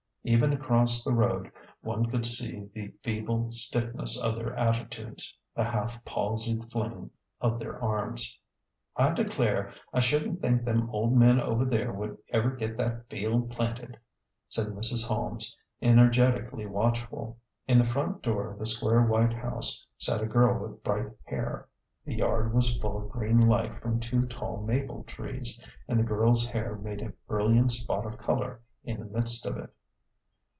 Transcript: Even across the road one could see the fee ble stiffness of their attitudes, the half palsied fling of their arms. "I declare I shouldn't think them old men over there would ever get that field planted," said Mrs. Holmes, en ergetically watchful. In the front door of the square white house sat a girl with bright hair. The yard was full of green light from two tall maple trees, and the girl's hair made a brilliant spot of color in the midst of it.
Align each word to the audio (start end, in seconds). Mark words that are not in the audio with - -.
Even 0.23 0.53
across 0.53 1.03
the 1.03 1.15
road 1.15 1.51
one 1.81 2.05
could 2.05 2.27
see 2.27 2.69
the 2.75 2.89
fee 3.01 3.21
ble 3.21 3.51
stiffness 3.51 4.21
of 4.23 4.35
their 4.35 4.55
attitudes, 4.55 5.35
the 5.55 5.63
half 5.63 6.05
palsied 6.05 6.69
fling 6.71 7.09
of 7.39 7.57
their 7.57 7.81
arms. 7.81 8.39
"I 8.95 9.13
declare 9.15 9.73
I 9.91 9.99
shouldn't 9.99 10.39
think 10.43 10.63
them 10.63 10.91
old 10.91 11.17
men 11.17 11.41
over 11.41 11.65
there 11.65 11.91
would 11.91 12.19
ever 12.29 12.51
get 12.51 12.77
that 12.77 13.09
field 13.09 13.49
planted," 13.49 13.97
said 14.47 14.67
Mrs. 14.67 15.07
Holmes, 15.07 15.57
en 15.81 15.95
ergetically 15.95 16.69
watchful. 16.69 17.39
In 17.67 17.79
the 17.79 17.83
front 17.85 18.21
door 18.21 18.51
of 18.53 18.59
the 18.59 18.67
square 18.67 19.01
white 19.01 19.33
house 19.33 19.83
sat 19.97 20.21
a 20.21 20.27
girl 20.27 20.61
with 20.61 20.83
bright 20.83 21.09
hair. 21.25 21.67
The 22.05 22.13
yard 22.13 22.53
was 22.53 22.77
full 22.77 22.97
of 23.01 23.09
green 23.09 23.39
light 23.47 23.81
from 23.81 23.99
two 23.99 24.27
tall 24.27 24.61
maple 24.61 25.03
trees, 25.05 25.59
and 25.87 25.97
the 25.97 26.03
girl's 26.03 26.47
hair 26.47 26.75
made 26.75 27.01
a 27.01 27.11
brilliant 27.25 27.71
spot 27.71 28.05
of 28.05 28.19
color 28.19 28.61
in 28.83 28.99
the 28.99 29.05
midst 29.05 29.47
of 29.47 29.57
it. 29.57 29.73